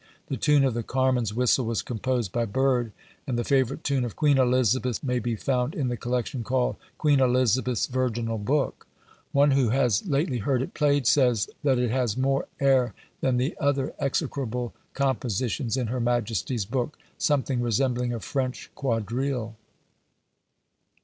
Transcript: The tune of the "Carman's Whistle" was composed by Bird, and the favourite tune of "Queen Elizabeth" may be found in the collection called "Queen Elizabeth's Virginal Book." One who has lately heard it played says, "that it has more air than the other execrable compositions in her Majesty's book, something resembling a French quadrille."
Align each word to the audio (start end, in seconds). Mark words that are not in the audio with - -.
The 0.29 0.35
tune 0.37 0.63
of 0.65 0.73
the 0.73 0.81
"Carman's 0.81 1.31
Whistle" 1.31 1.65
was 1.65 1.83
composed 1.83 2.31
by 2.31 2.45
Bird, 2.45 2.91
and 3.27 3.37
the 3.37 3.43
favourite 3.43 3.83
tune 3.83 4.03
of 4.03 4.15
"Queen 4.15 4.39
Elizabeth" 4.39 5.03
may 5.03 5.19
be 5.19 5.35
found 5.35 5.75
in 5.75 5.89
the 5.89 5.95
collection 5.95 6.43
called 6.43 6.77
"Queen 6.97 7.19
Elizabeth's 7.19 7.85
Virginal 7.85 8.39
Book." 8.39 8.87
One 9.31 9.51
who 9.51 9.69
has 9.69 10.03
lately 10.07 10.39
heard 10.39 10.63
it 10.63 10.73
played 10.73 11.05
says, 11.05 11.49
"that 11.61 11.77
it 11.77 11.91
has 11.91 12.17
more 12.17 12.47
air 12.59 12.95
than 13.19 13.37
the 13.37 13.55
other 13.59 13.93
execrable 13.99 14.73
compositions 14.95 15.77
in 15.77 15.85
her 15.85 15.99
Majesty's 15.99 16.65
book, 16.65 16.97
something 17.19 17.61
resembling 17.61 18.11
a 18.11 18.19
French 18.19 18.71
quadrille." 18.73 19.55